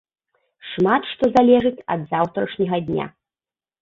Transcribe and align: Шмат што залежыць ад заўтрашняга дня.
Шмат 0.69 1.03
што 1.11 1.29
залежыць 1.37 1.85
ад 1.97 2.01
заўтрашняга 2.15 2.77
дня. 2.89 3.05